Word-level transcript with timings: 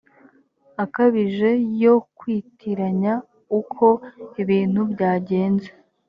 akabije 0.83 1.49
yo 1.83 1.95
kwitiranya 2.17 3.13
uko 3.59 3.87
ibintu 4.41 4.81
byagenze 4.91 5.69